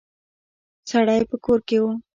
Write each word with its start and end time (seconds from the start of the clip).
سړی 0.89 1.21
په 1.29 1.35
کور 1.45 1.59
کې 1.67 1.77
و. 1.81 1.85